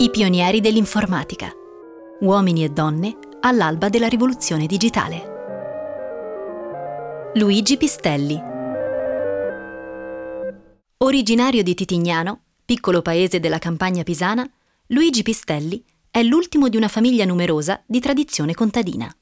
I 0.00 0.08
pionieri 0.08 0.62
dell'informatica. 0.62 1.52
Uomini 2.20 2.64
e 2.64 2.70
donne 2.70 3.18
all'alba 3.40 3.90
della 3.90 4.08
rivoluzione 4.08 4.64
digitale. 4.64 5.22
Luigi 7.34 7.76
Pistelli. 7.76 8.40
Originario 10.96 11.62
di 11.62 11.74
Titignano, 11.74 12.44
piccolo 12.64 13.02
paese 13.02 13.40
della 13.40 13.58
campagna 13.58 14.02
pisana, 14.02 14.50
Luigi 14.86 15.22
Pistelli 15.22 15.84
è 16.10 16.22
l'ultimo 16.22 16.70
di 16.70 16.78
una 16.78 16.88
famiglia 16.88 17.26
numerosa 17.26 17.82
di 17.84 18.00
tradizione 18.00 18.54
contadina. 18.54 19.14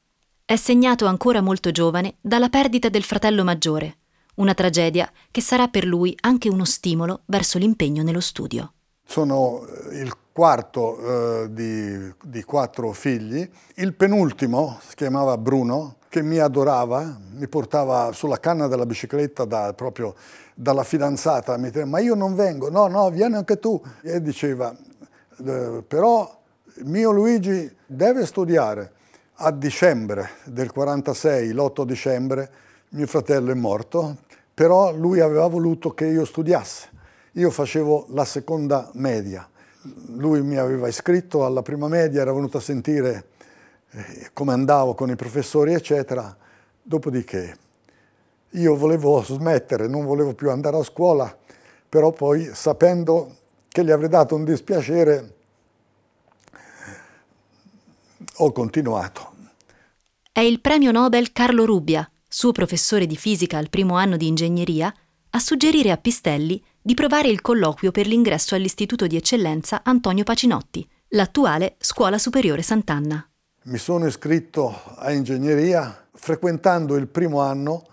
È 0.44 0.54
segnato 0.54 1.06
ancora 1.06 1.40
molto 1.40 1.72
giovane 1.72 2.18
dalla 2.20 2.50
perdita 2.50 2.88
del 2.88 3.02
fratello 3.02 3.42
maggiore, 3.42 3.96
una 4.36 4.54
tragedia 4.54 5.10
che 5.32 5.40
sarà 5.40 5.66
per 5.66 5.84
lui 5.84 6.16
anche 6.20 6.48
uno 6.48 6.64
stimolo 6.64 7.22
verso 7.26 7.58
l'impegno 7.58 8.04
nello 8.04 8.20
studio. 8.20 8.74
Sono 9.10 9.66
eh, 9.66 10.00
il 10.00 10.12
quarto 10.32 10.98
eh, 10.98 11.48
di, 11.50 12.12
di 12.22 12.44
quattro 12.44 12.92
figli, 12.92 13.48
il 13.76 13.94
penultimo 13.94 14.78
si 14.86 14.94
chiamava 14.94 15.38
Bruno, 15.38 15.96
che 16.10 16.20
mi 16.20 16.36
adorava, 16.36 17.18
mi 17.32 17.48
portava 17.48 18.12
sulla 18.12 18.38
canna 18.38 18.66
della 18.66 18.84
bicicletta 18.84 19.46
da, 19.46 19.72
proprio 19.72 20.14
dalla 20.54 20.84
fidanzata, 20.84 21.56
mi 21.56 21.68
diceva 21.68 21.86
ma 21.86 22.00
io 22.00 22.14
non 22.14 22.34
vengo, 22.34 22.68
no 22.68 22.86
no 22.86 23.08
vieni 23.08 23.36
anche 23.36 23.58
tu, 23.58 23.82
e 24.02 24.20
diceva 24.20 24.76
eh, 25.44 25.82
però 25.86 26.38
mio 26.82 27.10
Luigi 27.10 27.74
deve 27.86 28.26
studiare. 28.26 28.92
A 29.40 29.52
dicembre 29.52 30.30
del 30.44 30.70
46, 30.70 31.52
l'8 31.52 31.84
dicembre, 31.84 32.50
mio 32.90 33.06
fratello 33.06 33.52
è 33.52 33.54
morto, 33.54 34.16
però 34.52 34.92
lui 34.92 35.20
aveva 35.20 35.46
voluto 35.46 35.90
che 35.90 36.06
io 36.06 36.24
studiassi. 36.24 36.88
Io 37.38 37.50
facevo 37.50 38.08
la 38.10 38.24
seconda 38.24 38.90
media. 38.94 39.48
Lui 40.16 40.42
mi 40.42 40.56
aveva 40.56 40.88
iscritto 40.88 41.44
alla 41.44 41.62
prima 41.62 41.86
media, 41.86 42.20
era 42.20 42.32
venuto 42.32 42.56
a 42.56 42.60
sentire 42.60 43.28
eh, 43.90 44.30
come 44.32 44.52
andavo 44.52 44.94
con 44.94 45.08
i 45.08 45.14
professori, 45.14 45.72
eccetera. 45.72 46.36
Dopodiché 46.82 47.56
io 48.50 48.76
volevo 48.76 49.22
smettere, 49.22 49.86
non 49.86 50.04
volevo 50.04 50.34
più 50.34 50.50
andare 50.50 50.78
a 50.78 50.82
scuola, 50.82 51.36
però 51.88 52.10
poi 52.10 52.50
sapendo 52.54 53.36
che 53.68 53.84
gli 53.84 53.92
avrei 53.92 54.08
dato 54.08 54.34
un 54.34 54.44
dispiacere, 54.44 55.34
ho 58.38 58.50
continuato. 58.50 59.32
È 60.32 60.40
il 60.40 60.60
premio 60.60 60.90
Nobel 60.90 61.30
Carlo 61.30 61.64
Rubbia, 61.64 62.10
suo 62.26 62.50
professore 62.50 63.06
di 63.06 63.16
fisica 63.16 63.58
al 63.58 63.70
primo 63.70 63.94
anno 63.94 64.16
di 64.16 64.26
ingegneria, 64.26 64.92
a 65.30 65.38
suggerire 65.38 65.92
a 65.92 65.96
Pistelli 65.98 66.60
di 66.80 66.94
provare 66.94 67.28
il 67.28 67.40
colloquio 67.40 67.90
per 67.90 68.06
l'ingresso 68.06 68.54
all'Istituto 68.54 69.06
di 69.06 69.16
Eccellenza 69.16 69.82
Antonio 69.84 70.24
Pacinotti, 70.24 70.88
l'attuale 71.08 71.76
Scuola 71.78 72.18
Superiore 72.18 72.62
Sant'Anna. 72.62 73.28
Mi 73.64 73.78
sono 73.78 74.06
iscritto 74.06 74.74
a 74.96 75.12
ingegneria, 75.12 76.06
frequentando 76.12 76.96
il 76.96 77.06
primo 77.06 77.40
anno 77.40 77.84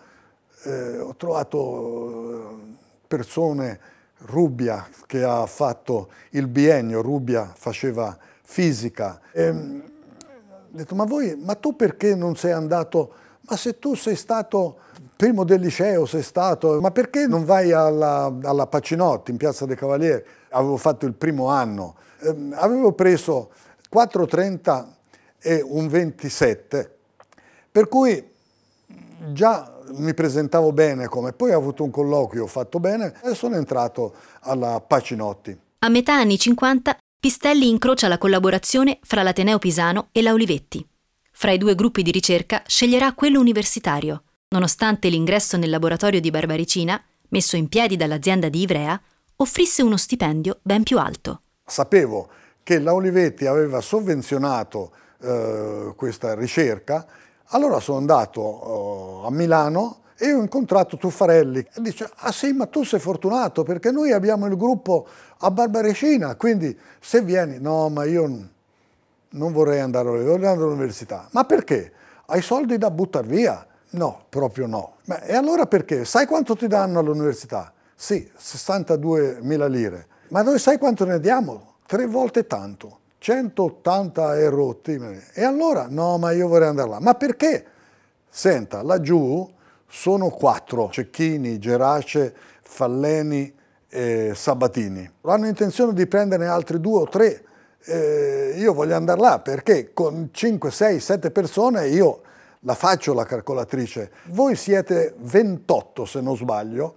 eh, 0.65 0.99
ho 0.99 1.15
trovato 1.15 2.31
eh, 2.31 2.75
persone, 3.07 3.79
Rubbia 4.19 4.87
che 5.05 5.23
ha 5.23 5.45
fatto 5.45 6.09
il 6.31 6.47
biennio, 6.47 7.01
Rubbia 7.01 7.51
faceva 7.55 8.17
fisica. 8.41 9.19
E, 9.31 9.49
ho 9.49 9.83
detto, 10.69 10.95
ma, 10.95 11.05
voi, 11.05 11.35
ma 11.35 11.55
tu 11.55 11.75
perché 11.75 12.15
non 12.15 12.35
sei 12.35 12.51
andato? 12.51 13.13
Ma 13.47 13.55
se 13.57 13.77
tu 13.79 13.95
sei 13.95 14.15
stato 14.15 14.77
primo 15.15 15.43
del 15.43 15.61
liceo, 15.61 16.05
sei 16.05 16.23
stato, 16.23 16.79
ma 16.81 16.91
perché 16.91 17.27
non 17.27 17.45
vai 17.45 17.71
alla, 17.71 18.33
alla 18.43 18.67
Pacinotti 18.67 19.31
in 19.31 19.37
Piazza 19.37 19.65
dei 19.65 19.75
Cavalieri? 19.75 20.23
Avevo 20.49 20.77
fatto 20.77 21.05
il 21.05 21.13
primo 21.13 21.47
anno, 21.47 21.95
eh, 22.21 22.35
avevo 22.53 22.93
preso 22.93 23.51
4,30 23.93 24.85
e 25.39 25.61
un 25.63 25.87
27, 25.87 26.95
per 27.71 27.87
cui 27.87 28.31
già 29.31 29.71
mi 29.93 30.13
presentavo 30.13 30.71
bene 30.71 31.07
come, 31.07 31.33
poi 31.33 31.51
ho 31.51 31.57
avuto 31.57 31.83
un 31.83 31.91
colloquio 31.91 32.47
fatto 32.47 32.79
bene 32.79 33.13
e 33.23 33.35
sono 33.35 33.55
entrato 33.55 34.13
alla 34.41 34.81
Pacinotti. 34.81 35.57
A 35.79 35.89
metà 35.89 36.15
anni 36.15 36.37
50 36.37 36.97
Pistelli 37.19 37.69
incrocia 37.69 38.07
la 38.07 38.17
collaborazione 38.17 38.99
fra 39.01 39.23
l'Ateneo 39.23 39.57
Pisano 39.57 40.09
e 40.11 40.21
la 40.21 40.33
Olivetti. 40.33 40.87
Fra 41.37 41.51
i 41.51 41.57
due 41.57 41.75
gruppi 41.75 42.01
di 42.01 42.11
ricerca 42.11 42.63
sceglierà 42.65 43.11
quello 43.11 43.41
universitario, 43.41 44.23
nonostante 44.51 45.09
l'ingresso 45.09 45.57
nel 45.57 45.69
laboratorio 45.69 46.21
di 46.21 46.31
Barbaricina, 46.31 46.99
messo 47.27 47.57
in 47.57 47.67
piedi 47.67 47.97
dall'azienda 47.97 48.47
di 48.47 48.61
Ivrea, 48.61 48.99
offrisse 49.35 49.83
uno 49.83 49.97
stipendio 49.97 50.59
ben 50.61 50.83
più 50.83 50.97
alto. 50.97 51.41
Sapevo 51.65 52.29
che 52.63 52.79
la 52.79 52.93
Olivetti 52.93 53.47
aveva 53.47 53.81
sovvenzionato 53.81 54.93
eh, 55.21 55.93
questa 55.97 56.35
ricerca, 56.35 57.05
allora 57.47 57.81
sono 57.81 57.97
andato 57.97 59.23
eh, 59.23 59.27
a 59.27 59.29
Milano 59.29 60.03
e 60.17 60.31
ho 60.31 60.39
incontrato 60.39 60.95
Tuffarelli 60.95 61.59
e 61.59 61.81
dice, 61.81 62.09
ah 62.15 62.31
sì, 62.31 62.53
ma 62.53 62.67
tu 62.67 62.83
sei 62.85 63.01
fortunato 63.01 63.63
perché 63.63 63.91
noi 63.91 64.13
abbiamo 64.13 64.45
il 64.45 64.55
gruppo 64.55 65.05
a 65.39 65.51
Barbarecina, 65.51 66.37
quindi 66.37 66.75
se 67.01 67.21
vieni, 67.21 67.59
no, 67.59 67.89
ma 67.89 68.05
io 68.05 68.53
non 69.35 69.51
vorrei 69.51 69.79
andare, 69.79 70.09
all'università. 70.09 71.27
Ma 71.31 71.43
perché? 71.43 71.91
Hai 72.27 72.41
soldi 72.41 72.77
da 72.77 72.89
buttare 72.89 73.27
via? 73.27 73.65
No, 73.91 74.25
proprio 74.29 74.65
no. 74.65 74.95
Ma, 75.05 75.21
e 75.21 75.35
allora 75.35 75.65
perché? 75.67 76.05
Sai 76.05 76.25
quanto 76.25 76.55
ti 76.55 76.67
danno 76.67 76.99
all'università? 76.99 77.71
Sì, 77.95 78.29
62 78.35 79.39
mila 79.41 79.67
lire. 79.67 80.07
Ma 80.29 80.41
noi 80.41 80.59
sai 80.59 80.77
quanto 80.77 81.05
ne 81.05 81.19
diamo? 81.19 81.75
Tre 81.85 82.05
volte 82.07 82.47
tanto. 82.47 82.99
180 83.19 84.37
e 84.37 84.49
rotti. 84.49 84.99
E 85.33 85.43
allora? 85.43 85.87
No, 85.89 86.17
ma 86.17 86.31
io 86.31 86.47
vorrei 86.47 86.67
andare 86.67 86.89
là. 86.89 86.99
Ma 86.99 87.13
perché? 87.13 87.65
Senta, 88.29 88.81
laggiù 88.81 89.49
sono 89.87 90.29
quattro, 90.29 90.89
Cecchini, 90.89 91.57
Gerace, 91.57 92.35
Falleni 92.61 93.53
e 93.87 94.33
Sabatini. 94.35 95.09
Hanno 95.21 95.47
intenzione 95.47 95.93
di 95.93 96.05
prenderne 96.05 96.47
altri 96.47 96.81
due 96.81 97.01
o 97.01 97.07
tre. 97.07 97.43
Eh, 97.87 98.55
io 98.57 98.73
voglio 98.73 98.95
andare 98.95 99.19
là 99.19 99.39
perché 99.39 99.93
con 99.93 100.29
5, 100.31 100.71
6, 100.71 100.99
7 100.99 101.31
persone 101.31 101.87
io 101.87 102.21
la 102.61 102.73
faccio 102.73 103.13
la 103.13 103.25
calcolatrice. 103.25 104.11
Voi 104.25 104.55
siete 104.55 105.13
28 105.17 106.05
se 106.05 106.21
non 106.21 106.35
sbaglio, 106.35 106.95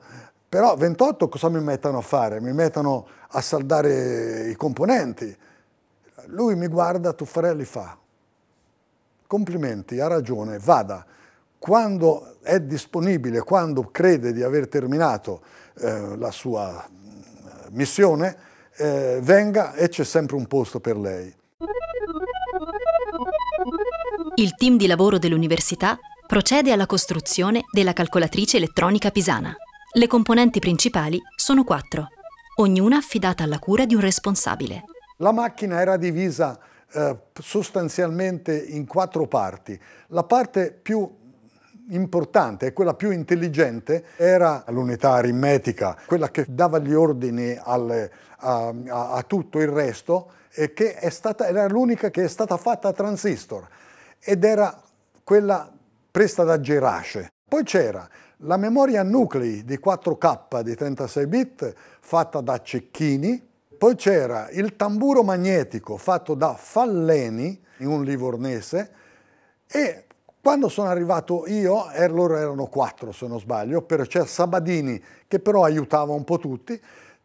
però 0.48 0.74
28 0.74 1.28
cosa 1.28 1.48
mi 1.48 1.60
mettono 1.60 1.98
a 1.98 2.02
fare? 2.02 2.40
Mi 2.40 2.52
mettono 2.52 3.06
a 3.28 3.40
saldare 3.40 4.48
i 4.48 4.56
componenti. 4.56 5.36
Lui 6.26 6.56
mi 6.56 6.68
guarda, 6.68 7.12
Tuffarelli 7.12 7.64
fa, 7.64 7.96
complimenti, 9.26 10.00
ha 10.00 10.06
ragione, 10.06 10.58
vada 10.58 11.04
quando 11.58 12.36
è 12.42 12.60
disponibile, 12.60 13.40
quando 13.40 13.90
crede 13.90 14.32
di 14.32 14.42
aver 14.42 14.68
terminato 14.68 15.42
eh, 15.74 16.16
la 16.16 16.30
sua 16.30 16.84
eh, 16.84 17.68
missione, 17.70 18.36
eh, 18.78 19.18
venga 19.20 19.74
e 19.74 19.88
c'è 19.88 20.04
sempre 20.04 20.36
un 20.36 20.46
posto 20.46 20.80
per 20.80 20.96
lei. 20.96 21.34
Il 24.36 24.54
team 24.54 24.76
di 24.76 24.86
lavoro 24.86 25.18
dell'università 25.18 25.98
procede 26.26 26.70
alla 26.72 26.86
costruzione 26.86 27.64
della 27.72 27.92
calcolatrice 27.92 28.56
elettronica 28.58 29.10
pisana. 29.10 29.54
Le 29.92 30.06
componenti 30.06 30.60
principali 30.60 31.18
sono 31.34 31.64
quattro, 31.64 32.08
ognuna 32.56 32.98
affidata 32.98 33.42
alla 33.42 33.58
cura 33.58 33.84
di 33.84 33.94
un 33.94 34.00
responsabile. 34.00 34.84
La 35.16 35.32
macchina 35.32 35.80
era 35.80 35.96
divisa 35.96 36.58
eh, 36.92 37.16
sostanzialmente 37.40 38.56
in 38.56 38.86
quattro 38.86 39.26
parti. 39.26 39.78
La 40.08 40.22
parte 40.22 40.72
più 40.72 41.10
importante 41.90 42.66
e 42.66 42.72
quella 42.72 42.94
più 42.94 43.10
intelligente 43.10 44.04
era 44.16 44.64
l'unità 44.68 45.12
aritmetica, 45.12 45.96
quella 46.06 46.30
che 46.30 46.44
dava 46.48 46.78
gli 46.78 46.92
ordini 46.92 47.58
al, 47.60 48.10
a, 48.38 48.74
a, 48.88 49.10
a, 49.12 49.22
tutto 49.22 49.60
il 49.60 49.68
resto 49.68 50.32
e 50.50 50.72
che 50.72 50.98
stata, 51.10 51.46
era 51.46 51.66
l'unica 51.66 52.10
che 52.10 52.24
è 52.24 52.28
stata 52.28 52.56
fatta 52.56 52.88
a 52.88 52.92
transistor 52.92 53.66
ed 54.20 54.44
era 54.44 54.82
quella 55.24 55.70
presa 56.10 56.44
da 56.44 56.60
Gerace. 56.60 57.28
Poi 57.48 57.62
c'era 57.62 58.08
la 58.42 58.56
memoria 58.56 59.02
nuclei 59.02 59.64
di 59.64 59.78
4K 59.82 60.62
di 60.62 60.74
36 60.74 61.26
bit 61.26 61.74
fatta 62.00 62.40
da 62.40 62.60
Cecchini, 62.60 63.46
poi 63.78 63.94
c'era 63.94 64.48
il 64.50 64.76
tamburo 64.76 65.22
magnetico 65.22 65.96
fatto 65.96 66.34
da 66.34 66.54
Falleni 66.54 67.60
in 67.78 67.86
un 67.86 68.02
livornese 68.02 68.90
e 69.66 70.07
quando 70.48 70.70
sono 70.70 70.88
arrivato 70.88 71.46
io, 71.46 71.90
er, 71.90 72.10
loro 72.10 72.34
erano 72.34 72.68
quattro 72.68 73.12
se 73.12 73.26
non 73.26 73.38
sbaglio, 73.38 73.84
c'era 73.84 74.24
Sabadini 74.24 74.98
che 75.26 75.40
però 75.40 75.62
aiutava 75.62 76.14
un 76.14 76.24
po' 76.24 76.38
tutti, 76.38 76.80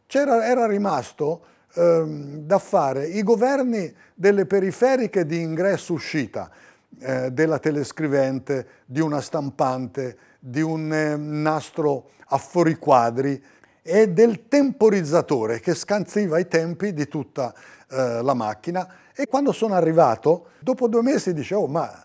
era 0.09 0.67
rimasto 0.67 1.45
ehm, 1.73 2.39
da 2.39 2.59
fare 2.59 3.07
i 3.07 3.23
governi 3.23 3.95
delle 4.13 4.45
periferiche 4.45 5.25
di 5.25 5.39
ingresso-uscita, 5.39 6.51
eh, 6.99 7.31
della 7.31 7.59
telescrivente, 7.59 8.67
di 8.85 8.99
una 8.99 9.21
stampante, 9.21 10.17
di 10.37 10.59
un 10.59 10.91
eh, 10.91 11.15
nastro 11.15 12.09
a 12.25 12.37
fuoriquadri 12.37 13.41
e 13.81 14.09
del 14.09 14.49
temporizzatore 14.49 15.61
che 15.61 15.75
scansiva 15.75 16.39
i 16.39 16.47
tempi 16.49 16.91
di 16.91 17.07
tutta 17.07 17.53
eh, 17.89 18.21
la 18.21 18.33
macchina. 18.33 18.95
E 19.15 19.27
quando 19.27 19.53
sono 19.53 19.75
arrivato, 19.75 20.47
dopo 20.59 20.89
due 20.89 21.01
mesi 21.01 21.33
dicevo, 21.33 21.61
oh, 21.61 21.67
ma 21.67 22.03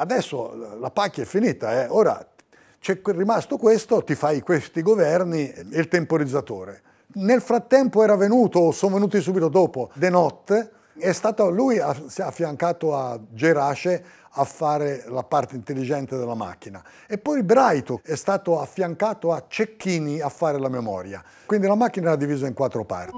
adesso 0.00 0.76
la 0.78 0.90
pacchia 0.90 1.22
è 1.22 1.26
finita, 1.26 1.82
eh? 1.82 1.86
ora 1.88 2.26
c'è 2.80 3.00
rimasto 3.04 3.58
questo, 3.58 4.02
ti 4.02 4.14
fai 4.14 4.40
questi 4.40 4.82
governi 4.82 5.52
e 5.52 5.66
il 5.72 5.88
temporizzatore. 5.88 6.82
Nel 7.12 7.42
frattempo 7.42 8.02
era 8.02 8.16
venuto, 8.16 8.70
sono 8.70 8.94
venuti 8.94 9.20
subito 9.20 9.48
dopo, 9.48 9.90
De 9.94 10.08
Notte, 10.08 10.70
è 10.98 11.12
stato 11.12 11.50
lui 11.50 11.80
si 12.06 12.20
è 12.20 12.24
affiancato 12.24 12.96
a 12.96 13.18
Gerace 13.30 14.04
a 14.34 14.44
fare 14.44 15.04
la 15.08 15.22
parte 15.22 15.56
intelligente 15.56 16.16
della 16.16 16.34
macchina 16.34 16.82
e 17.08 17.18
poi 17.18 17.42
Braito 17.42 18.00
è 18.04 18.14
stato 18.14 18.60
affiancato 18.60 19.32
a 19.32 19.44
Cecchini 19.48 20.20
a 20.20 20.28
fare 20.28 20.58
la 20.58 20.68
memoria. 20.68 21.22
Quindi 21.46 21.66
la 21.66 21.74
macchina 21.74 22.08
era 22.08 22.16
divisa 22.16 22.46
in 22.46 22.54
quattro 22.54 22.84
parti. 22.84 23.16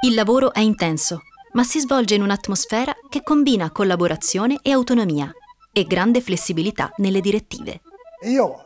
Il 0.00 0.14
lavoro 0.14 0.52
è 0.52 0.60
intenso, 0.60 1.20
ma 1.58 1.64
si 1.64 1.80
svolge 1.80 2.14
in 2.14 2.22
un'atmosfera 2.22 2.94
che 3.08 3.24
combina 3.24 3.72
collaborazione 3.72 4.60
e 4.62 4.70
autonomia 4.70 5.28
e 5.72 5.82
grande 5.86 6.20
flessibilità 6.20 6.92
nelle 6.98 7.20
direttive. 7.20 7.80
Io 8.28 8.62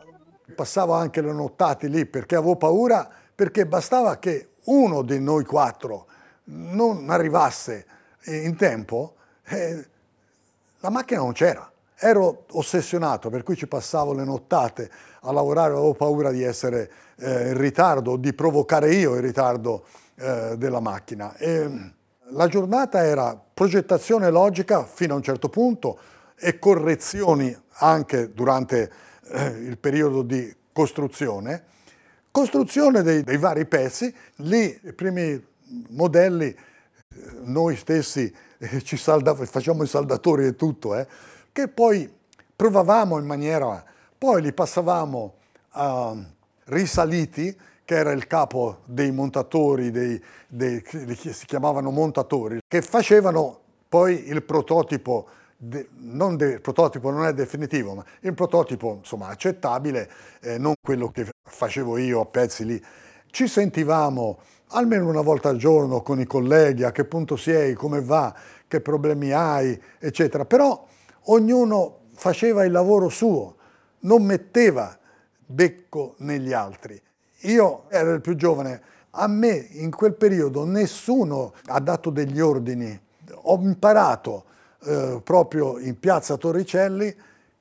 passavo 0.53 0.93
anche 0.93 1.21
le 1.21 1.33
nottate 1.33 1.87
lì 1.87 2.05
perché 2.05 2.35
avevo 2.35 2.55
paura, 2.55 3.09
perché 3.33 3.65
bastava 3.65 4.19
che 4.19 4.49
uno 4.65 5.01
di 5.01 5.19
noi 5.19 5.43
quattro 5.43 6.05
non 6.43 7.09
arrivasse 7.09 7.87
in 8.25 8.55
tempo, 8.55 9.15
eh, 9.45 9.87
la 10.77 10.91
macchina 10.91 11.21
non 11.21 11.31
c'era. 11.31 11.67
Ero 11.95 12.45
ossessionato, 12.51 13.31
per 13.31 13.41
cui 13.41 13.55
ci 13.55 13.65
passavo 13.65 14.13
le 14.13 14.23
nottate 14.23 14.91
a 15.21 15.31
lavorare, 15.31 15.71
avevo 15.71 15.95
paura 15.95 16.29
di 16.29 16.43
essere 16.43 16.91
eh, 17.15 17.47
in 17.47 17.57
ritardo, 17.57 18.17
di 18.17 18.33
provocare 18.33 18.93
io 18.93 19.15
il 19.15 19.23
ritardo 19.23 19.83
eh, 20.13 20.53
della 20.57 20.79
macchina. 20.79 21.35
E, 21.37 22.01
la 22.33 22.47
giornata 22.47 23.03
era 23.03 23.39
progettazione 23.53 24.29
logica 24.29 24.85
fino 24.85 25.13
a 25.13 25.17
un 25.17 25.23
certo 25.23 25.49
punto 25.49 25.99
e 26.35 26.59
correzioni 26.59 27.55
anche 27.77 28.33
durante 28.33 28.91
eh, 29.29 29.45
il 29.45 29.77
periodo 29.77 30.21
di 30.23 30.53
costruzione, 30.71 31.63
costruzione 32.31 33.03
dei, 33.03 33.23
dei 33.23 33.37
vari 33.37 33.65
pezzi, 33.65 34.13
lì 34.37 34.79
i 34.83 34.93
primi 34.93 35.41
modelli 35.89 36.47
eh, 36.47 36.57
noi 37.43 37.75
stessi 37.75 38.33
eh, 38.57 38.81
ci 38.81 38.97
salda, 38.97 39.35
facciamo 39.35 39.83
i 39.83 39.87
saldatori 39.87 40.45
e 40.45 40.55
tutto, 40.55 40.95
eh, 40.95 41.07
che 41.51 41.67
poi 41.67 42.11
provavamo 42.55 43.19
in 43.19 43.25
maniera, 43.25 43.83
poi 44.17 44.41
li 44.41 44.53
passavamo 44.53 45.35
a 45.71 46.15
risaliti, 46.65 47.55
che 47.85 47.95
era 47.95 48.11
il 48.11 48.27
capo 48.27 48.79
dei 48.85 49.11
montatori, 49.11 49.91
dei, 49.91 50.21
dei, 50.47 50.83
si 51.15 51.45
chiamavano 51.45 51.91
montatori, 51.91 52.59
che 52.67 52.81
facevano 52.81 53.59
poi 53.89 54.27
il 54.29 54.41
prototipo, 54.43 55.27
de, 55.57 55.89
non 55.99 56.37
de, 56.37 56.53
il 56.53 56.61
prototipo 56.61 57.11
non 57.11 57.25
è 57.25 57.33
definitivo, 57.33 57.93
ma 57.95 58.05
il 58.21 58.33
prototipo 58.33 58.97
insomma 58.99 59.27
accettabile, 59.27 60.09
eh, 60.41 60.57
non 60.57 60.73
quello 60.81 61.09
che 61.09 61.27
facevo 61.43 61.97
io 61.97 62.21
a 62.21 62.25
pezzi 62.25 62.65
lì. 62.65 62.83
Ci 63.27 63.47
sentivamo 63.47 64.39
almeno 64.69 65.09
una 65.09 65.21
volta 65.21 65.49
al 65.49 65.57
giorno 65.57 66.01
con 66.01 66.19
i 66.19 66.25
colleghi, 66.25 66.83
a 66.83 66.91
che 66.91 67.05
punto 67.05 67.35
sei, 67.35 67.73
come 67.73 68.01
va, 68.01 68.33
che 68.67 68.81
problemi 68.81 69.31
hai, 69.31 69.79
eccetera. 69.99 70.45
Però 70.45 70.87
ognuno 71.25 71.99
faceva 72.13 72.63
il 72.63 72.71
lavoro 72.71 73.09
suo, 73.09 73.55
non 73.99 74.23
metteva 74.23 74.97
becco 75.45 76.15
negli 76.19 76.53
altri. 76.53 76.99
Io 77.43 77.83
ero 77.89 78.13
il 78.13 78.21
più 78.21 78.35
giovane, 78.35 78.81
a 79.11 79.27
me 79.27 79.51
in 79.71 79.91
quel 79.91 80.13
periodo 80.13 80.65
nessuno 80.65 81.53
ha 81.65 81.79
dato 81.79 82.09
degli 82.09 82.39
ordini. 82.39 82.99
Ho 83.43 83.59
imparato 83.61 84.45
eh, 84.83 85.21
proprio 85.23 85.77
in 85.79 85.99
piazza 85.99 86.37
Torricelli 86.37 87.15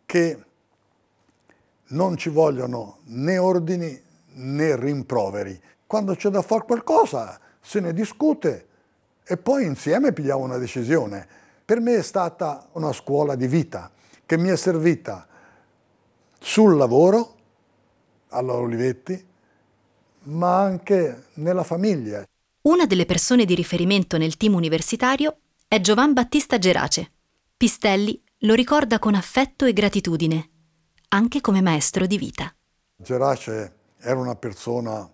che 0.06 0.44
non 1.88 2.16
ci 2.16 2.28
vogliono 2.28 2.98
né 3.04 3.38
ordini 3.38 4.00
né 4.34 4.76
rimproveri. 4.76 5.60
Quando 5.86 6.14
c'è 6.14 6.30
da 6.30 6.42
fare 6.42 6.64
qualcosa 6.64 7.38
se 7.60 7.80
ne 7.80 7.92
discute 7.92 8.66
e 9.24 9.36
poi 9.36 9.64
insieme 9.64 10.12
pigliamo 10.12 10.44
una 10.44 10.58
decisione. 10.58 11.26
Per 11.64 11.80
me 11.80 11.96
è 11.96 12.02
stata 12.02 12.68
una 12.72 12.92
scuola 12.92 13.34
di 13.34 13.46
vita 13.46 13.90
che 14.24 14.36
mi 14.36 14.48
è 14.48 14.56
servita 14.56 15.26
sul 16.38 16.76
lavoro, 16.76 17.34
alla 18.28 18.54
Olivetti, 18.54 19.30
ma 20.24 20.60
anche 20.60 21.24
nella 21.34 21.64
famiglia. 21.64 22.24
Una 22.62 22.86
delle 22.86 23.06
persone 23.06 23.44
di 23.44 23.54
riferimento 23.54 24.18
nel 24.18 24.36
team 24.36 24.54
universitario 24.54 25.38
è 25.66 25.80
Giovan 25.80 26.12
Battista 26.12 26.58
Gerace. 26.58 27.10
Pistelli 27.56 28.22
lo 28.40 28.54
ricorda 28.54 28.98
con 28.98 29.14
affetto 29.14 29.64
e 29.64 29.72
gratitudine, 29.72 30.50
anche 31.08 31.40
come 31.40 31.60
maestro 31.60 32.06
di 32.06 32.18
vita. 32.18 32.54
Gerace 32.96 33.74
era 33.98 34.18
una 34.18 34.36
persona, 34.36 35.08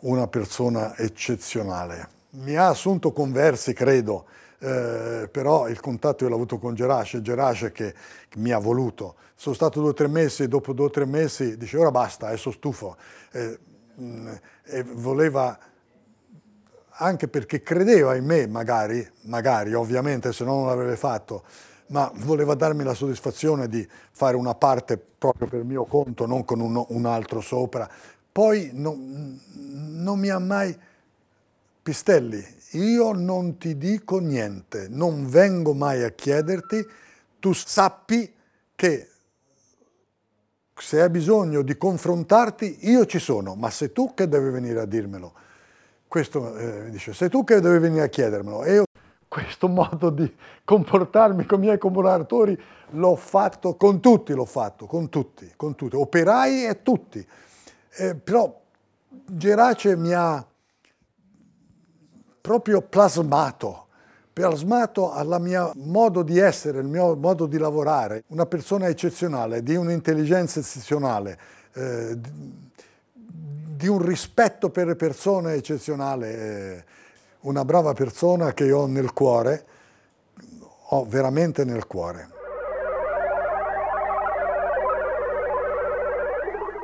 una 0.00 0.26
persona 0.26 0.96
eccezionale. 0.96 2.08
Mi 2.30 2.54
ha 2.54 2.68
assunto 2.68 3.12
con 3.12 3.30
versi, 3.30 3.74
credo, 3.74 4.26
eh, 4.58 5.28
però 5.30 5.68
il 5.68 5.80
contatto 5.80 6.28
l'ho 6.28 6.34
avuto 6.34 6.58
con 6.58 6.74
Gerace, 6.74 7.20
Gerace 7.20 7.72
che, 7.72 7.92
che, 8.28 8.38
mi 8.38 8.52
ha 8.52 8.58
voluto. 8.58 9.16
Sono 9.34 9.54
stato 9.54 9.80
due 9.80 9.90
o 9.90 9.94
tre 9.94 10.06
mesi, 10.06 10.48
dopo 10.48 10.72
due 10.72 10.86
o 10.86 10.90
tre 10.90 11.04
mesi 11.04 11.56
dice 11.56 11.76
ora 11.76 11.90
basta, 11.90 12.28
adesso 12.28 12.50
stufo. 12.52 12.96
Eh, 13.32 13.58
e 14.64 14.82
voleva 14.82 15.58
anche 16.96 17.28
perché 17.28 17.62
credeva 17.62 18.14
in 18.14 18.24
me, 18.24 18.46
magari, 18.46 19.06
magari 19.22 19.74
ovviamente 19.74 20.32
se 20.32 20.44
no 20.44 20.56
non 20.56 20.66
l'avrebbe 20.66 20.96
fatto, 20.96 21.44
ma 21.88 22.10
voleva 22.16 22.54
darmi 22.54 22.84
la 22.84 22.94
soddisfazione 22.94 23.68
di 23.68 23.86
fare 24.12 24.36
una 24.36 24.54
parte 24.54 24.96
proprio 24.98 25.48
per 25.48 25.64
mio 25.64 25.84
conto, 25.84 26.26
non 26.26 26.44
con 26.44 26.60
un, 26.60 26.84
un 26.88 27.06
altro 27.06 27.40
sopra. 27.40 27.88
Poi 28.30 28.70
non, 28.72 29.40
non 29.54 30.18
mi 30.18 30.28
ha 30.28 30.38
mai... 30.38 30.78
Pistelli, 31.82 32.40
io 32.74 33.10
non 33.10 33.58
ti 33.58 33.76
dico 33.76 34.20
niente, 34.20 34.86
non 34.88 35.28
vengo 35.28 35.74
mai 35.74 36.04
a 36.04 36.10
chiederti, 36.10 36.86
tu 37.40 37.52
sappi 37.52 38.32
che 38.76 39.08
se 40.74 41.00
hai 41.00 41.10
bisogno 41.10 41.62
di 41.62 41.76
confrontarti, 41.76 42.88
io 42.88 43.06
ci 43.06 43.18
sono, 43.18 43.54
ma 43.54 43.70
sei 43.70 43.92
tu 43.92 44.14
che 44.14 44.28
devi 44.28 44.50
venire 44.50 44.80
a 44.80 44.86
dirmelo. 44.86 45.32
Questo 46.08 46.56
eh, 46.56 46.90
dice, 46.90 47.14
sei 47.14 47.28
tu 47.28 47.44
che 47.44 47.60
devi 47.60 47.78
venire 47.78 48.04
a 48.04 48.08
chiedermelo. 48.08 48.64
E 48.64 48.74
io 48.74 48.84
questo 49.28 49.68
modo 49.68 50.10
di 50.10 50.30
comportarmi 50.64 51.46
con 51.46 51.58
i 51.58 51.62
miei 51.62 51.78
collaboratori 51.78 52.60
l'ho 52.90 53.16
fatto 53.16 53.76
con 53.76 54.00
tutti, 54.00 54.34
l'ho 54.34 54.44
fatto, 54.44 54.86
con 54.86 55.08
tutti, 55.08 55.50
con 55.56 55.74
tutti, 55.74 55.96
operai 55.96 56.66
e 56.66 56.82
tutti. 56.82 57.26
Eh, 57.94 58.14
però 58.14 58.60
Gerace 59.08 59.96
mi 59.96 60.12
ha 60.12 60.44
proprio 62.40 62.82
plasmato 62.82 63.81
plasmato 64.32 65.12
al 65.12 65.36
mio 65.40 65.72
modo 65.76 66.22
di 66.22 66.38
essere, 66.38 66.80
il 66.80 66.86
mio 66.86 67.14
modo 67.16 67.46
di 67.46 67.58
lavorare, 67.58 68.24
una 68.28 68.46
persona 68.46 68.88
eccezionale, 68.88 69.62
di 69.62 69.76
un'intelligenza 69.76 70.60
eccezionale, 70.60 71.38
eh, 71.74 72.16
di 72.16 73.88
un 73.88 74.00
rispetto 74.00 74.70
per 74.70 74.86
le 74.86 74.96
persone 74.96 75.54
eccezionale, 75.54 76.36
eh, 76.36 76.84
una 77.40 77.64
brava 77.64 77.92
persona 77.92 78.52
che 78.52 78.72
ho 78.72 78.86
nel 78.86 79.12
cuore, 79.12 79.64
ho 80.90 81.04
veramente 81.04 81.64
nel 81.64 81.86
cuore. 81.86 82.28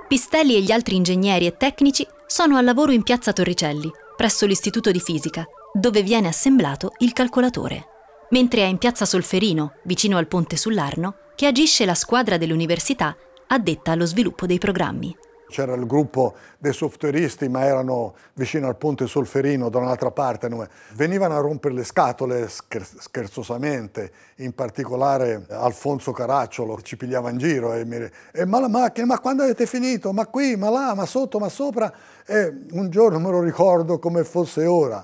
Pistelli 0.09 0.57
e 0.57 0.63
gli 0.63 0.73
altri 0.73 0.97
ingegneri 0.97 1.47
e 1.47 1.57
tecnici 1.57 2.07
sono 2.27 2.57
al 2.57 2.65
lavoro 2.65 2.93
in 2.93 3.03
piazza 3.03 3.33
Torricelli, 3.33 3.91
presso 4.17 4.47
l'Istituto 4.47 4.91
di 4.91 5.01
Fisica, 5.01 5.47
dove 5.73 6.03
viene 6.03 6.29
assemblato 6.29 6.93
il 6.99 7.13
calcolatore, 7.13 7.87
mentre 8.31 8.63
è 8.63 8.67
in 8.67 8.79
piazza 8.79 9.05
Solferino, 9.05 9.75
vicino 9.85 10.17
al 10.17 10.27
ponte 10.27 10.57
sull'Arno, 10.57 11.15
che 11.35 11.47
agisce 11.47 11.85
la 11.85 11.95
squadra 11.95 12.37
dell'università 12.37 13.17
addetta 13.49 13.93
allo 13.93 14.07
sviluppo 14.07 14.47
dei 14.47 14.59
programmi. 14.59 15.17
C'era 15.49 15.75
il 15.75 15.87
gruppo 15.87 16.35
dei 16.59 16.75
softwareisti, 16.75 17.49
ma 17.49 17.65
erano 17.65 18.15
vicino 18.35 18.67
al 18.67 18.77
ponte 18.77 19.07
Solferino, 19.07 19.71
da 19.71 19.79
un'altra 19.79 20.11
parte. 20.11 20.47
Venivano 20.93 21.37
a 21.37 21.41
rompere 21.41 21.73
le 21.73 21.85
scatole 21.85 22.49
scherzosamente, 22.49 24.13
in 24.37 24.53
particolare 24.55 25.47
Alfonso 25.49 26.13
Caracciolo 26.13 26.83
ci 26.83 26.99
pigliava 26.99 27.31
in 27.31 27.39
giro 27.39 27.73
e 27.73 27.87
mi 27.87 27.97
e 28.31 28.45
ma 28.45 28.61
la 28.61 28.69
macchina, 28.69 29.07
ma 29.07 29.21
quando 29.21 29.43
avete 29.43 29.65
finito? 29.65 30.13
Ma 30.13 30.27
qui, 30.27 30.55
ma 30.57 30.69
là, 30.69 30.95
ma 30.95 31.07
sotto, 31.07 31.39
ma 31.39 31.49
sopra? 31.49 31.91
E 32.27 32.67
un 32.73 32.91
giorno 32.91 33.19
me 33.19 33.31
lo 33.31 33.41
ricordo 33.41 33.99
come 33.99 34.25
fosse 34.25 34.67
ora 34.67 35.03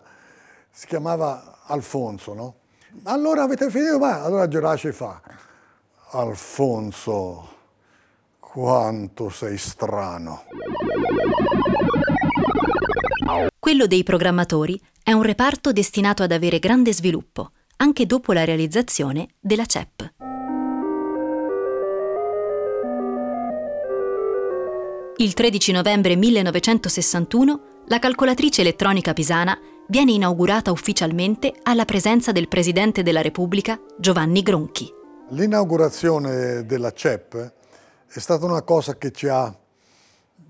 si 0.74 0.88
chiamava 0.88 1.60
Alfonso, 1.66 2.34
no? 2.34 2.54
Allora 3.04 3.44
avete 3.44 3.70
finito? 3.70 3.98
Ma 3.98 4.22
allora 4.22 4.48
Gerace 4.48 4.92
fa, 4.92 5.20
Alfonso, 6.10 7.52
Quanto 8.40 9.30
sei 9.30 9.56
strano. 9.56 10.44
Quello 13.58 13.86
dei 13.86 14.02
programmatori 14.02 14.80
è 15.02 15.12
un 15.12 15.22
reparto 15.22 15.72
destinato 15.72 16.22
ad 16.22 16.30
avere 16.30 16.58
grande 16.58 16.92
sviluppo, 16.92 17.50
anche 17.76 18.06
dopo 18.06 18.32
la 18.32 18.44
realizzazione 18.44 19.28
della 19.40 19.66
CEP. 19.66 20.14
Il 25.16 25.32
13 25.34 25.72
novembre 25.72 26.16
1961 26.16 27.60
la 27.86 27.98
calcolatrice 27.98 28.62
elettronica 28.62 29.12
pisana 29.12 29.58
viene 29.88 30.12
inaugurata 30.12 30.70
ufficialmente 30.70 31.52
alla 31.62 31.84
presenza 31.84 32.32
del 32.32 32.48
Presidente 32.48 33.02
della 33.02 33.20
Repubblica 33.20 33.78
Giovanni 33.98 34.42
Gronchi. 34.42 34.92
L'inaugurazione 35.30 36.64
della 36.64 36.92
CEP 36.92 37.52
è 38.06 38.18
stata 38.18 38.44
una 38.46 38.62
cosa 38.62 38.96
che 38.96 39.10
ci 39.10 39.28
ha, 39.28 39.54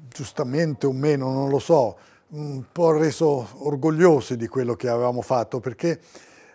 giustamente 0.09 0.87
o 0.87 0.93
meno, 0.93 1.33
non 1.33 1.49
lo 1.49 1.59
so, 1.59 1.97
un 2.29 2.65
po' 2.71 2.93
reso 2.93 3.49
orgogliosi 3.65 4.37
di 4.37 4.49
quello 4.49 4.75
che 4.75 4.89
avevamo 4.89 5.23
fatto, 5.23 5.61
perché 5.61 6.01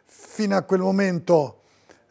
fino 0.06 0.56
a 0.56 0.62
quel 0.64 0.82
momento 0.82 1.62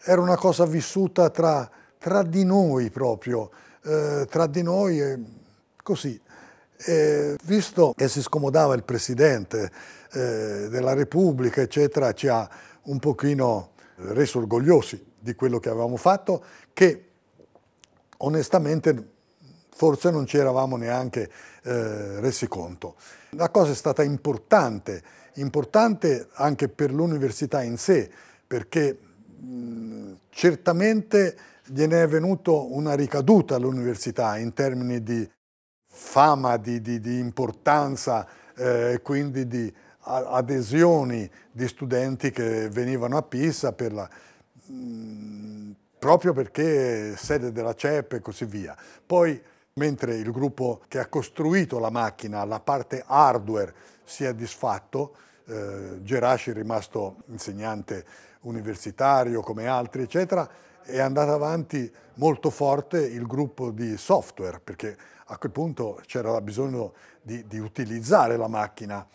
era 0.03 0.21
una 0.21 0.37
cosa 0.37 0.65
vissuta 0.65 1.31
tra, 1.31 1.69
tra 1.99 2.23
di 2.23 2.45
noi 2.45 2.91
proprio, 2.91 3.51
eh, 3.85 4.27
tra 4.29 4.47
di 4.47 4.63
noi 4.63 5.37
così. 5.83 6.21
E 6.85 7.37
visto 7.45 7.93
che 7.97 8.09
si 8.09 8.23
scomodava 8.23 8.75
il 8.75 8.85
Presidente 8.85 9.71
eh, 10.13 10.69
della 10.71 10.95
Repubblica, 10.95 11.61
eccetera, 11.61 12.13
ci 12.13 12.29
ha 12.29 12.49
un 12.83 12.99
pochino 13.01 13.73
reso 13.97 14.39
orgogliosi 14.39 15.05
di 15.19 15.35
quello 15.35 15.59
che 15.59 15.69
avevamo 15.69 15.97
fatto, 15.97 16.43
che 16.73 17.05
onestamente 18.19 19.17
forse 19.71 20.11
non 20.11 20.27
ci 20.27 20.37
eravamo 20.37 20.77
neanche 20.77 21.31
eh, 21.63 22.21
resi 22.21 22.49
conto. 22.49 22.97
La 23.31 23.51
cosa 23.51 23.73
è 23.73 23.75
stata 23.75 24.03
importante, 24.03 25.03
importante 25.35 26.29
anche 26.35 26.69
per 26.69 26.93
l'università 26.93 27.63
in 27.63 27.77
sé, 27.77 28.11
perché 28.47 28.99
mh, 29.37 30.13
certamente 30.31 31.37
gliene 31.65 32.03
è 32.03 32.09
venuto 32.09 32.73
una 32.75 32.95
ricaduta 32.95 33.57
all'università 33.57 34.39
in 34.39 34.53
termini 34.53 35.03
di 35.03 35.29
fama, 35.99 36.57
di, 36.57 36.81
di, 36.81 37.01
di 37.01 37.19
importanza 37.19 38.27
eh, 38.55 39.01
quindi 39.03 39.49
di 39.49 39.75
adesioni 40.01 41.29
di 41.51 41.67
studenti 41.67 42.31
che 42.31 42.69
venivano 42.71 43.17
a 43.17 43.23
Pisa 43.23 43.73
per 43.73 43.93
la, 43.93 44.09
mh, 44.67 45.73
proprio 45.99 46.33
perché 46.33 47.17
sede 47.17 47.51
della 47.51 47.75
CEP 47.75 48.15
e 48.15 48.21
così 48.21 48.45
via. 48.45 48.77
Poi, 49.05 49.43
mentre 49.75 50.15
il 50.15 50.31
gruppo 50.31 50.83
che 50.89 51.01
ha 51.01 51.09
costruito 51.09 51.79
la 51.81 51.91
macchina, 51.91 52.45
la 52.45 52.61
parte 52.61 53.03
hardware, 53.05 53.75
si 54.05 54.25
è 54.25 54.33
disfatto, 54.35 55.17
eh, 55.47 55.99
Geraci 56.03 56.51
è 56.51 56.55
rimasto 56.55 57.17
insegnante 57.27 58.05
universitario 58.43 59.43
come 59.43 59.67
altri, 59.67 60.03
eccetera, 60.03 60.49
è 60.89 61.01
andato 61.01 61.33
avanti 61.33 61.91
molto 62.15 62.49
forte 62.51 62.99
il 63.01 63.27
gruppo 63.27 63.71
di 63.71 63.97
software, 63.99 64.61
perché 64.63 64.97
a 65.27 65.37
quel 65.37 65.53
punto 65.53 66.01
c'era 66.07 66.41
bisogno 66.41 66.95
di, 67.21 67.47
di 67.47 67.59
utilizzare 67.59 68.39
la 68.39 68.49
macchina. 68.49 69.07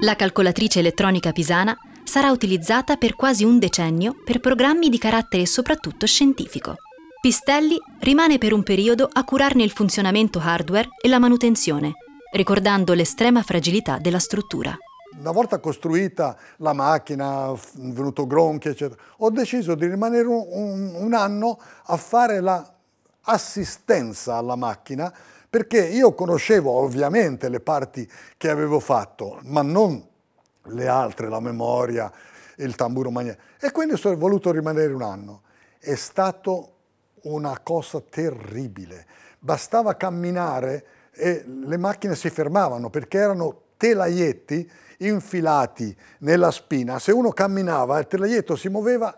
La 0.00 0.14
calcolatrice 0.14 0.78
elettronica 0.78 1.32
pisana 1.32 1.76
sarà 2.04 2.30
utilizzata 2.30 2.96
per 2.96 3.16
quasi 3.16 3.42
un 3.42 3.58
decennio 3.58 4.14
per 4.24 4.38
programmi 4.38 4.88
di 4.88 4.98
carattere 4.98 5.46
soprattutto 5.46 6.06
scientifico. 6.06 6.76
Pistelli 7.20 7.78
rimane 8.00 8.38
per 8.38 8.52
un 8.52 8.62
periodo 8.62 9.08
a 9.10 9.24
curarne 9.24 9.64
il 9.64 9.70
funzionamento 9.70 10.38
hardware 10.38 10.88
e 11.00 11.08
la 11.08 11.18
manutenzione, 11.18 11.94
ricordando 12.32 12.92
l'estrema 12.92 13.42
fragilità 13.42 13.98
della 13.98 14.18
struttura. 14.18 14.76
Una 15.18 15.30
volta 15.30 15.58
costruita 15.58 16.36
la 16.56 16.72
macchina, 16.72 17.52
venuto 17.74 18.26
Gronchi, 18.26 18.68
eccetera, 18.68 19.00
ho 19.18 19.30
deciso 19.30 19.74
di 19.74 19.86
rimanere 19.86 20.26
un, 20.26 20.94
un, 20.94 21.14
anno 21.14 21.58
a 21.84 21.96
fare 21.96 22.40
l'assistenza 22.40 24.34
alla 24.34 24.56
macchina 24.56 25.12
perché 25.48 25.86
io 25.86 26.14
conoscevo 26.14 26.70
ovviamente 26.70 27.48
le 27.48 27.60
parti 27.60 28.10
che 28.36 28.50
avevo 28.50 28.80
fatto, 28.80 29.38
ma 29.44 29.62
non 29.62 30.04
le 30.64 30.88
altre, 30.88 31.28
la 31.28 31.40
memoria, 31.40 32.12
il 32.56 32.74
tamburo 32.74 33.10
magnetico. 33.10 33.42
E 33.60 33.70
quindi 33.70 33.96
sono 33.96 34.16
voluto 34.16 34.50
rimanere 34.50 34.92
un 34.92 35.02
anno. 35.02 35.42
È 35.78 35.94
stato 35.94 36.72
una 37.22 37.60
cosa 37.62 38.00
terribile. 38.00 39.06
Bastava 39.38 39.96
camminare 39.96 40.86
e 41.12 41.44
le 41.46 41.76
macchine 41.76 42.16
si 42.16 42.28
fermavano 42.30 42.90
perché 42.90 43.18
erano 43.18 43.60
telaietti 43.76 44.70
infilati 45.06 45.96
nella 46.20 46.50
spina. 46.50 46.98
Se 46.98 47.12
uno 47.12 47.30
camminava, 47.30 47.98
il 47.98 48.06
telaietto 48.06 48.56
si 48.56 48.68
muoveva 48.68 49.14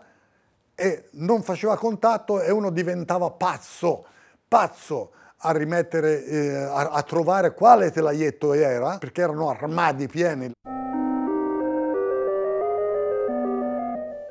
e 0.75 1.09
non 1.13 1.41
faceva 1.41 1.77
contatto 1.77 2.41
e 2.41 2.51
uno 2.51 2.69
diventava 2.69 3.31
pazzo, 3.31 4.05
pazzo 4.47 5.11
a 5.37 5.51
rimettere, 5.51 6.25
eh, 6.25 6.55
a, 6.55 6.89
a 6.89 7.01
trovare 7.03 7.53
quale 7.53 7.91
telaietto 7.91 8.53
era, 8.53 8.97
perché 8.97 9.21
erano 9.21 9.49
armadi 9.49 10.07
pieni. 10.07 10.51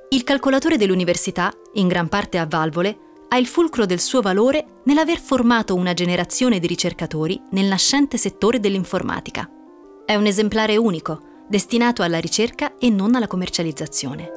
Il 0.09 0.25
calcolatore 0.25 0.77
dell'università, 0.77 1.53
in 1.75 1.89
gran 1.89 2.09
parte 2.09 2.39
a 2.39 2.47
valvole, 2.49 2.97
ha 3.29 3.39
il 3.39 3.47
fulcro 3.47 3.87
del 3.87 4.01
suo 4.01 4.21
valore 4.21 4.81
nell'aver 4.85 5.19
formato 5.19 5.75
una 5.75 5.95
generazione 5.95 6.59
di 6.59 6.67
ricercatori 6.67 7.43
nel 7.51 7.67
nascente 7.67 8.17
settore 8.17 8.61
dell'informatica. 8.61 9.51
È 10.05 10.15
un 10.15 10.27
esemplare 10.27 10.77
unico, 10.77 11.21
destinato 11.49 12.03
alla 12.03 12.19
ricerca 12.19 12.77
e 12.79 12.91
non 12.91 13.15
alla 13.15 13.27
commercializzazione. 13.27 14.31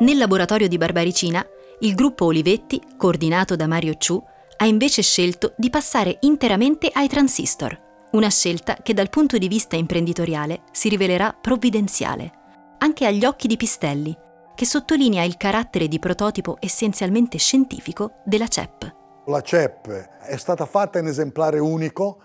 Nel 0.00 0.16
laboratorio 0.16 0.68
di 0.68 0.78
Barbaricina, 0.78 1.44
il 1.80 1.94
gruppo 1.94 2.26
Olivetti, 2.26 2.80
coordinato 2.96 3.56
da 3.56 3.66
Mario 3.66 3.94
Ciu, 3.96 4.22
ha 4.56 4.66
invece 4.66 5.02
scelto 5.02 5.54
di 5.56 5.70
passare 5.70 6.18
interamente 6.20 6.90
ai 6.92 7.08
transistor, 7.08 7.78
una 8.12 8.28
scelta 8.28 8.76
che 8.82 8.94
dal 8.94 9.10
punto 9.10 9.38
di 9.38 9.48
vista 9.48 9.76
imprenditoriale 9.76 10.62
si 10.72 10.88
rivelerà 10.88 11.36
provvidenziale 11.38 12.32
anche 12.78 13.06
agli 13.06 13.24
occhi 13.24 13.46
di 13.46 13.56
Pistelli, 13.56 14.16
che 14.54 14.64
sottolinea 14.64 15.22
il 15.22 15.36
carattere 15.36 15.86
di 15.86 15.98
prototipo 15.98 16.56
essenzialmente 16.60 17.38
scientifico 17.38 18.20
della 18.24 18.48
CEP. 18.48 18.94
La 19.26 19.42
CEP 19.42 19.88
è 20.20 20.36
stata 20.36 20.64
fatta 20.66 20.98
in 20.98 21.06
esemplare 21.06 21.58
unico 21.58 22.18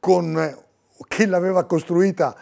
con 0.00 0.34
chi 1.06 1.26
l'aveva 1.26 1.64
costruita 1.64 2.34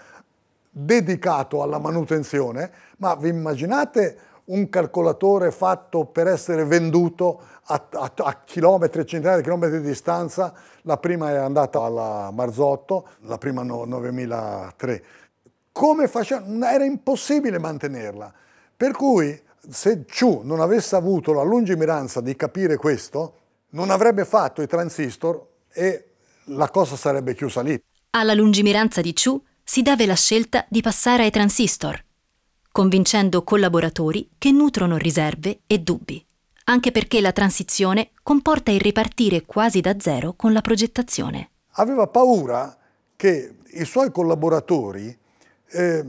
dedicato 0.71 1.63
alla 1.63 1.79
manutenzione, 1.79 2.71
ma 2.99 3.15
vi 3.15 3.29
immaginate 3.29 4.19
un 4.47 4.69
calcolatore 4.69 5.51
fatto 5.51 6.05
per 6.07 6.27
essere 6.27 6.65
venduto 6.65 7.41
a, 7.65 7.87
a, 7.91 8.13
a 8.17 8.41
chilometri, 8.45 9.07
centinaia 9.07 9.37
di 9.37 9.43
chilometri 9.43 9.81
di 9.81 9.87
distanza, 9.87 10.53
la 10.83 10.97
prima 10.97 11.31
è 11.31 11.37
andata 11.37 11.81
alla 11.81 12.31
Marzotto, 12.33 13.09
la 13.21 13.39
prima 13.39 13.63
no, 13.63 13.85
9003, 13.85 15.05
come 15.73 16.09
facevano? 16.09 16.67
Era 16.67 16.85
impossibile 16.85 17.59
mantenerla. 17.59 18.33
Per 18.77 18.93
cui 18.93 19.41
se 19.69 20.05
Chu 20.05 20.41
non 20.43 20.61
avesse 20.61 20.97
avuto 20.97 21.33
la 21.33 21.43
lungimiranza 21.43 22.21
di 22.21 22.35
capire 22.35 22.77
questo, 22.77 23.35
non 23.71 23.91
avrebbe 23.91 24.25
fatto 24.25 24.63
i 24.63 24.67
transistor 24.67 25.47
e 25.73 26.07
la 26.47 26.69
cosa 26.71 26.97
sarebbe 26.97 27.35
chiusa 27.35 27.61
lì. 27.61 27.81
Alla 28.13 28.35
lungimiranza 28.35 29.01
di 29.01 29.13
Chu 29.13 29.41
si 29.63 29.83
deve 29.83 30.05
la 30.05 30.17
scelta 30.17 30.67
di 30.69 30.83
passare 30.83 31.23
ai 31.23 31.31
transistor, 31.31 32.03
convincendo 32.73 33.45
collaboratori 33.45 34.31
che 34.37 34.51
nutrono 34.51 34.97
riserve 34.97 35.61
e 35.69 35.79
dubbi, 35.79 36.25
anche 36.65 36.91
perché 36.91 37.21
la 37.21 37.31
transizione 37.31 38.11
comporta 38.25 38.73
il 38.73 38.81
ripartire 38.81 39.47
quasi 39.47 39.81
da 39.81 39.95
zero 40.01 40.33
con 40.33 40.53
la 40.53 40.61
progettazione. 40.61 41.51
Aveva 41.75 42.09
paura 42.09 42.77
che 43.15 43.59
i 43.75 43.85
suoi 43.85 44.11
collaboratori 44.11 45.17
eh, 45.69 46.05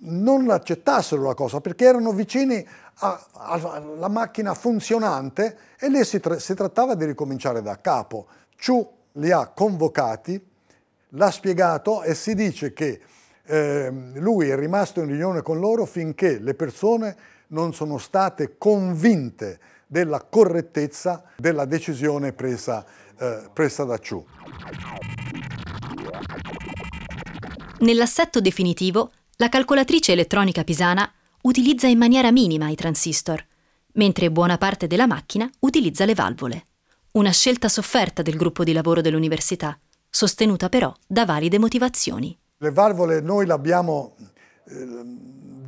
non 0.00 0.48
accettassero 0.48 1.22
la 1.22 1.34
cosa 1.34 1.60
perché 1.60 1.84
erano 1.84 2.12
vicini 2.12 2.66
alla 3.00 4.08
macchina 4.08 4.54
funzionante 4.54 5.58
e 5.78 5.90
lì 5.90 6.02
si, 6.02 6.18
tra 6.18 6.38
si, 6.38 6.54
trattava 6.54 6.94
di 6.94 7.04
ricominciare 7.04 7.60
da 7.60 7.78
capo. 7.78 8.26
Ciu 8.56 8.96
li 9.12 9.30
ha 9.30 9.48
convocati, 9.48 10.47
l'ha 11.10 11.30
spiegato 11.30 12.02
e 12.02 12.14
si 12.14 12.34
dice 12.34 12.72
che 12.72 13.00
eh, 13.44 13.90
lui 14.14 14.48
è 14.48 14.56
rimasto 14.56 15.00
in 15.00 15.06
riunione 15.06 15.42
con 15.42 15.58
loro 15.58 15.86
finché 15.86 16.38
le 16.38 16.54
persone 16.54 17.16
non 17.48 17.72
sono 17.72 17.98
state 17.98 18.56
convinte 18.58 19.58
della 19.86 20.20
correttezza 20.20 21.24
della 21.36 21.64
decisione 21.64 22.32
presa, 22.32 22.84
eh, 23.18 23.48
presa 23.52 23.84
da 23.84 23.98
Ciu. 23.98 24.24
Nell'assetto 27.80 28.40
definitivo, 28.40 29.12
la 29.36 29.48
calcolatrice 29.48 30.12
elettronica 30.12 30.64
pisana 30.64 31.10
utilizza 31.42 31.86
in 31.86 31.96
maniera 31.96 32.30
minima 32.30 32.68
i 32.68 32.74
transistor, 32.74 33.42
mentre 33.92 34.30
buona 34.30 34.58
parte 34.58 34.86
della 34.86 35.06
macchina 35.06 35.48
utilizza 35.60 36.04
le 36.04 36.14
valvole. 36.14 36.66
Una 37.12 37.30
scelta 37.30 37.68
sofferta 37.68 38.20
del 38.20 38.36
gruppo 38.36 38.64
di 38.64 38.72
lavoro 38.72 39.00
dell'università, 39.00 39.78
sostenuta 40.10 40.68
però 40.68 40.94
da 41.06 41.24
valide 41.24 41.58
motivazioni. 41.58 42.36
Le 42.58 42.70
valvole 42.70 43.20
noi 43.20 43.46
le 43.46 43.52
abbiamo 43.52 44.14
eh, 44.64 44.86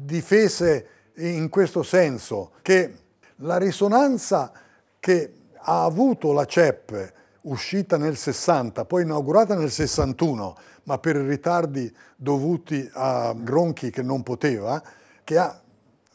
difese 0.05 0.87
in 1.17 1.49
questo 1.49 1.83
senso, 1.83 2.53
che 2.63 2.95
la 3.37 3.59
risonanza 3.59 4.53
che 4.99 5.35
ha 5.57 5.85
avuto 5.85 6.33
la 6.33 6.45
CEP 6.45 7.13
uscita 7.43 7.97
nel 7.97 8.17
60, 8.17 8.85
poi 8.85 9.03
inaugurata 9.03 9.55
nel 9.55 9.71
61, 9.71 10.57
ma 10.85 10.99
per 10.99 11.17
ritardi 11.17 11.95
dovuti 12.17 12.89
a 12.93 13.35
Gronchi 13.35 13.91
che 13.91 14.03
non 14.03 14.23
poteva, 14.23 14.83
che 15.25 15.39
ha 15.39 15.61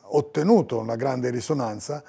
ottenuto 0.07 0.79
una 0.79 0.95
grande 0.95 1.29
risonanza, 1.29 2.03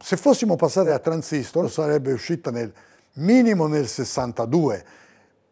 se 0.00 0.16
fossimo 0.16 0.56
passati 0.56 0.90
a 0.90 0.98
transistor 0.98 1.70
sarebbe 1.70 2.12
uscita 2.12 2.50
nel 2.50 2.72
minimo 3.14 3.66
nel 3.66 3.88
62 3.88 4.84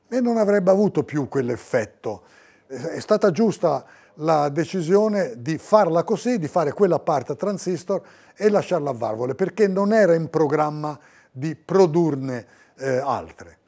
e 0.09 0.21
non 0.21 0.37
avrebbe 0.37 0.71
avuto 0.71 1.03
più 1.03 1.29
quell'effetto. 1.29 2.23
È 2.67 3.01
stata 3.01 3.31
giusta 3.31 3.85
la 4.21 4.49
decisione 4.49 5.35
di 5.37 5.59
farla 5.59 6.05
così, 6.05 6.39
di 6.39 6.49
fare 6.49 6.73
quella 6.73 6.99
parte 6.99 7.33
a 7.33 7.37
transistor 7.37 8.03
e 8.35 8.49
lasciarla 8.49 8.91
a 8.91 8.95
valvole, 8.95 9.35
perché 9.35 9.69
non 9.69 9.93
era 9.93 10.15
in 10.15 10.29
programma 10.31 10.99
di 11.31 11.55
produrne 11.55 12.47
eh, 12.79 12.97
altre. 12.99 13.59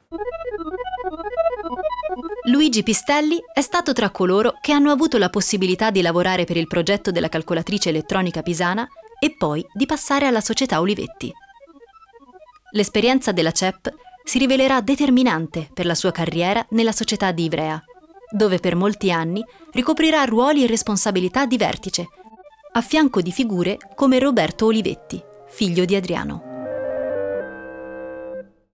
Luigi 2.45 2.81
Pistelli 2.81 3.39
è 3.53 3.61
stato 3.61 3.93
tra 3.93 4.09
coloro 4.09 4.53
che 4.59 4.71
hanno 4.71 4.91
avuto 4.91 5.17
la 5.17 5.29
possibilità 5.29 5.91
di 5.91 6.01
lavorare 6.01 6.45
per 6.45 6.57
il 6.57 6.67
progetto 6.67 7.11
della 7.11 7.29
calcolatrice 7.29 7.89
elettronica 7.89 8.41
pisana 8.41 8.87
e 9.19 9.35
poi 9.37 9.63
di 9.73 9.85
passare 9.85 10.25
alla 10.25 10.41
società 10.41 10.79
Olivetti. 10.79 11.31
L'esperienza 12.71 13.31
della 13.31 13.51
CEP 13.51 13.93
si 14.29 14.37
rivelerà 14.37 14.79
determinante 14.79 15.67
per 15.73 15.87
la 15.87 15.95
sua 15.95 16.11
carriera 16.11 16.63
nella 16.69 16.91
società 16.91 17.31
di 17.31 17.45
Ivrea, 17.45 17.83
dove 18.29 18.59
per 18.59 18.75
molti 18.75 19.11
anni 19.11 19.43
ricoprirà 19.71 20.23
ruoli 20.25 20.63
e 20.63 20.67
responsabilità 20.67 21.47
di 21.47 21.57
vertice, 21.57 22.05
a 22.73 22.81
fianco 22.81 23.21
di 23.21 23.31
figure 23.31 23.79
come 23.95 24.19
Roberto 24.19 24.67
Olivetti, 24.67 25.19
figlio 25.47 25.83
di 25.83 25.95
Adriano. 25.95 26.48